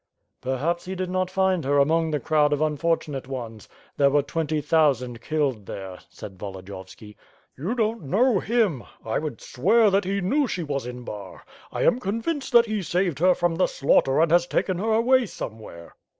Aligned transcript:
'* 0.25 0.31
"Perhaps 0.41 0.85
he 0.85 0.95
did 0.95 1.11
not 1.11 1.29
find 1.29 1.63
her 1.63 1.77
among 1.77 2.09
the 2.09 2.19
crowd 2.19 2.53
of 2.53 2.59
unfor 2.59 2.97
tunate 2.97 3.27
ones. 3.27 3.69
There 3.97 4.09
were 4.09 4.23
twenty 4.23 4.59
thousand 4.59 5.21
killed 5.21 5.67
there,'' 5.67 5.99
said 6.09 6.39
Volodiyovski. 6.39 7.15
"You 7.55 7.75
don't 7.75 8.05
know 8.09 8.39
him. 8.39 8.83
I 9.05 9.19
would 9.19 9.39
swear 9.41 9.91
that 9.91 10.05
he 10.05 10.19
knew 10.19 10.47
she 10.47 10.63
was 10.63 10.87
in 10.87 11.03
Bar. 11.03 11.45
I 11.71 11.83
am 11.83 11.99
convinced 11.99 12.51
that 12.53 12.65
he 12.65 12.81
saved 12.81 13.19
her 13.19 13.35
from 13.35 13.57
the 13.57 13.67
slaughter 13.67 14.19
and 14.21 14.31
has 14.31 14.47
taken 14.47 14.79
her 14.79 14.91
away 14.91 15.27
somewhere." 15.27 15.95